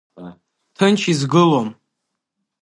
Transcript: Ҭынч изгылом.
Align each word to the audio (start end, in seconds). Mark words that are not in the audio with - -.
Ҭынч 0.75 1.01
изгылом. 1.11 1.69